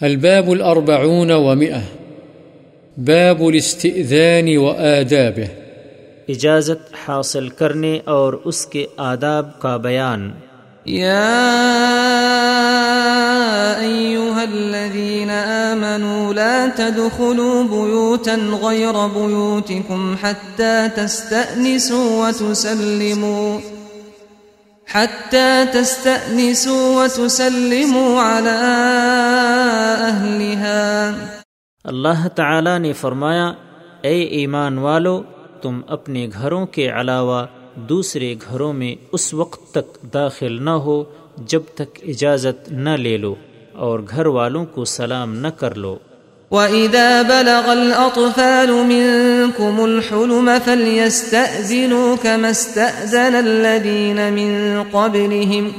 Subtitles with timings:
[0.00, 1.80] الباب الأربعون ومئة.
[2.96, 5.44] باب الاستئذان وآدابه.
[6.28, 10.30] اجازت حاصل کرنے اور اس کے آداب کا بیان۔
[10.86, 11.40] يا
[13.80, 15.30] أيها الذين
[15.70, 23.75] آمنوا لا تدخلوا بيوتا غير بيوتكم حتى تستأنسوا وتسلموا۔
[24.94, 28.60] حتى تستأنسوا وتسلموا على
[30.10, 31.10] أهلها.
[31.84, 33.52] اللہ تعالی نے فرمایا،
[34.00, 35.22] اے ایمان والو،
[35.62, 41.04] تم اپنے گھروں کے علاوہ دوسرے گھروں میں اس وقت تک داخل نہ ہو
[41.36, 43.34] جب تک اجازت نہ لے لو
[43.72, 45.98] اور گھر والوں کو سلام نہ کر لو۔
[46.50, 55.70] وَإِذَا بَلَغَ الْأَطْفَالُ مِنكُمُ الْحُلُمَ فَلْيَسْتَأْذِنُوا كَمَا اسْتَأْذَنَ الَّذِينَ مِن قَبْلِهِمْ۔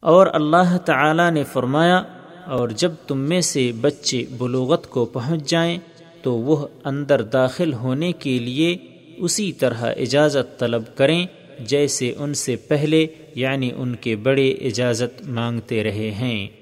[0.00, 2.02] اور اللہ تعالی نے فرمایا،
[2.46, 5.78] اور جب تم میں سے بچے بلوغت کو پہنچ جائیں،
[6.22, 8.76] تو وہ اندر داخل ہونے کے لیے
[9.18, 11.26] اسی طرح اجازت طلب کریں،
[11.60, 16.61] جیسے ان سے پہلے یعنی ان کے بڑے اجازت مانگتے رہے ہیں۔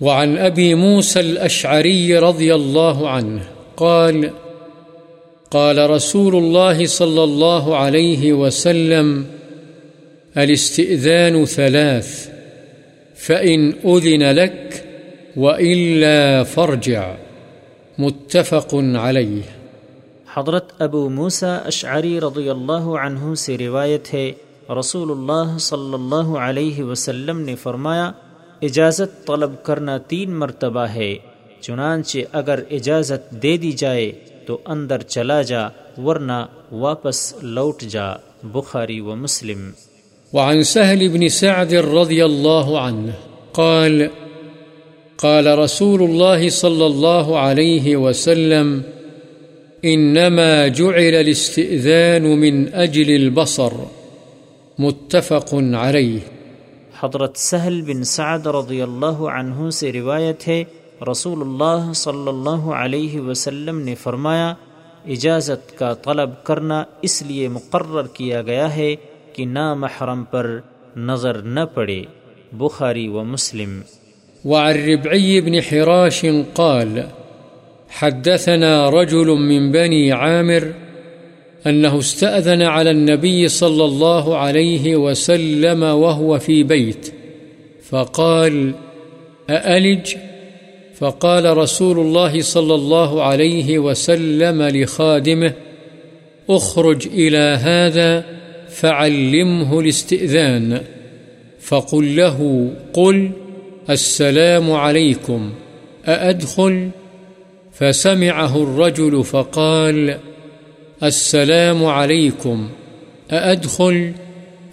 [0.00, 3.42] وعن أبي موسى الأشعري رضي الله عنه
[3.76, 4.30] قال
[5.50, 9.24] قال رسول الله صلى الله عليه وسلم
[10.36, 12.28] الاستئذان ثلاث،
[13.16, 14.84] فإن أذن لك
[15.36, 17.14] وإلا فارجع.
[17.98, 19.42] متفق عليه.
[20.34, 24.32] حضرت ابو موسا اشعری رضی اللہ عنہ سے روایت ہے،
[24.78, 28.12] رسول اللہ صلی اللہ علیہ وسلم نے فرمایا
[28.62, 31.16] اجازت طلب کرنا تین مرتبہ ہے،
[31.60, 34.12] چنانچہ اگر اجازت دے دی جائے
[34.46, 39.70] تو اندر چلا جا، ورنہ واپس لوٹ جا۔ بخاری و مسلم۔
[40.32, 43.10] وعن سهل بن سعد رضي الله عنه
[43.52, 44.02] قال
[45.16, 48.80] قال رسول الله صلى الله عليه وسلم
[49.84, 53.84] إنما جعل الاستئذان من أجل البصر.
[54.78, 56.39] متفق عليه
[57.04, 60.64] حضرت سہل بن سعد رضی اللہ عنہ سے روایت ہے
[61.10, 64.54] رسول اللہ صلی اللہ علیہ وسلم نے فرمایا،
[65.06, 68.96] اجازت کا طلب کرنا اس لیے مقرر کیا گیا ہے
[69.32, 70.60] کہ نامحرم پر
[70.96, 72.02] نظر نہ پڑے۔
[72.52, 73.80] بخاری و مسلم۔
[74.44, 76.24] وعن ربعي بن حراش
[76.54, 77.00] قال،
[78.00, 80.89] حدثنا رجل من بني عامر
[81.66, 87.12] أنه استأذن على النبي صلى الله عليه وسلم وهو في بيت.
[87.88, 88.74] فقال،
[89.50, 90.14] أألج؟
[90.94, 95.52] فقال رسول الله صلى الله عليه وسلم لخادمه،
[96.50, 98.24] اخرج إلى هذا
[98.68, 100.80] فعلمه الاستئذان.
[101.60, 103.30] فقل له، قل،
[103.90, 105.52] السلام عليكم،
[106.06, 106.88] أأدخل؟
[107.72, 110.16] فسمعه الرجل فقال
[111.02, 112.66] السلام عليكم.
[113.30, 114.10] أأدخل؟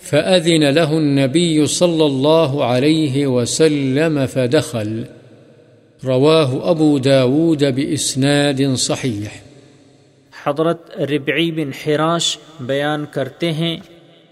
[0.02, 5.04] فأذن له النبي صلى الله عليه وسلم فدخل.
[6.04, 9.26] رواه أبو داود بإسناد صحيح.
[10.44, 13.78] حضرت ربعی بن حراش بیان کرتے ہیں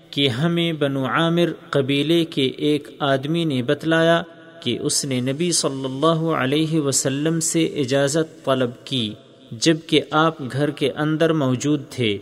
[0.09, 4.22] کہ ہمیں بنو عامر قبیلے کے ایک آدمی نے بتلایا
[4.59, 9.13] کہ اس نے نبی صلی اللہ علیہ وسلم سے اجازت طلب کی۔
[9.51, 12.17] جبکہ آپ گھر کے اندر موجود تھے،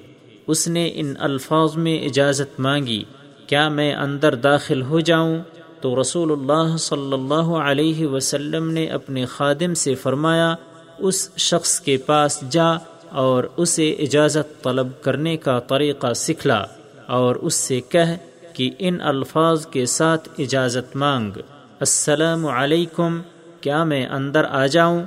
[0.47, 3.03] اس نے ان الفاظ میں اجازت مانگی،
[3.47, 5.37] کیا میں اندر داخل ہو جاؤں؟
[5.81, 10.55] تو رسول اللہ صلی اللہ علیہ وسلم نے اپنے خادم سے فرمایا،
[10.99, 12.71] اس شخص کے پاس جا
[13.09, 16.65] اور اسے اجازت طلب کرنے کا طریقہ سکھلا
[17.07, 18.17] اور اس سے کہہ
[18.53, 21.31] کہ ان الفاظ کے ساتھ اجازت مانگ۔
[21.79, 23.21] السلام علیکم،
[23.61, 25.03] کیا میں اندر آ جاؤں؟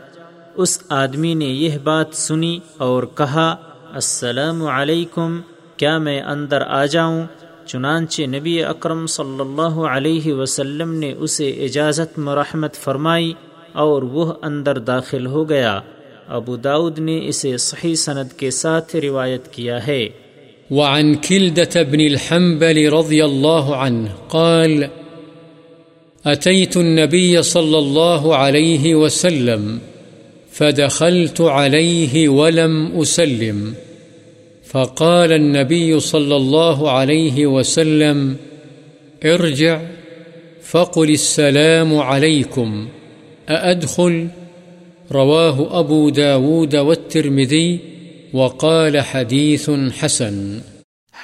[0.56, 3.56] اس آدمی نے یہ بات سنی اور کہا،
[3.92, 5.40] السلام علیکم،
[5.76, 7.24] کیا میں اندر آ جاؤں؟
[7.66, 13.32] چنانچہ نبی اکرم صلی اللہ علیہ وسلم نے اسے اجازت مرحمت فرمائی
[13.72, 15.80] اور وہ اندر داخل ہو گیا۔
[16.28, 20.08] ابو داود نے اسے صحیح سند کے ساتھ روایت کیا ہے۔
[20.70, 24.82] وعن كلدة بن الحنبل رضي الله عنه قال
[26.34, 29.78] أتيت النبي صلى الله عليه وسلم
[30.58, 33.72] فدخلت عليه ولم أسلم.
[34.72, 38.34] فقال النبي صلى الله عليه وسلم،
[39.24, 39.78] ارجع،
[40.62, 42.88] فقل السلام عليكم،
[43.50, 44.26] أأدخل؟
[45.14, 47.76] رواه أبو داود والترمذي
[48.32, 49.68] وقال حديث
[50.00, 50.58] حسن.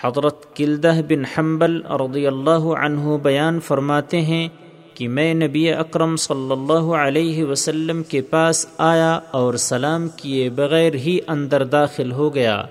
[0.03, 4.49] حضرت کلدہ بن حنبل رضی اللہ عنہ بیان فرماتے ہیں
[4.95, 10.95] کہ میں نبی اکرم صلی اللہ علیہ وسلم کے پاس آیا اور سلام کیے بغیر
[10.95, 12.63] ہی اندر داخل ہو گیا۔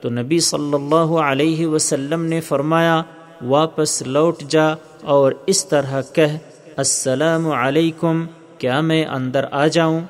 [0.00, 3.02] تو نبی صلی اللہ علیہ وسلم نے فرمایا،
[3.44, 6.38] واپس لوٹ جا اور اس طرح کہہ،
[6.76, 8.24] السلام علیکم،
[8.58, 10.00] کیا میں اندر آ جاؤں؟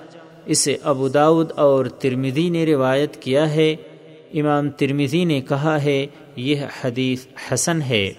[0.47, 3.77] اسے ابو داود اور ترمدی نے روایت کیا ہے۔
[4.35, 6.07] امام ترمدی نے کہا ہے،
[6.37, 8.13] یہ حدیث حسن ہے۔